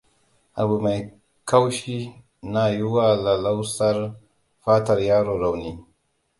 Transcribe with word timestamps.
Abu 0.61 0.75
mai 0.83 0.99
kaushi 1.49 1.97
na 2.53 2.61
yi 2.75 2.83
wa 2.93 3.07
lallausar 3.23 3.97
fatar 4.63 4.99
yaro 5.07 5.33
rauni. 5.41 5.71